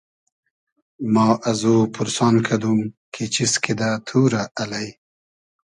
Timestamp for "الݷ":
4.61-4.87